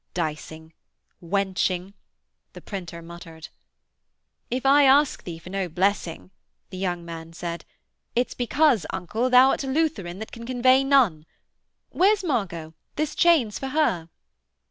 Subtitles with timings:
[0.15, 0.73] 'Dicing...
[1.21, 1.93] Wenching...'
[2.53, 3.49] the printer muttered.
[4.49, 6.31] 'If I ask thee for no blessing,'
[6.71, 7.65] the young man said,
[8.15, 11.27] 'it's because, uncle, thou'rt a Lutheran that can convey none.
[11.91, 12.73] Where's Margot?
[12.95, 14.09] This chain's for her.'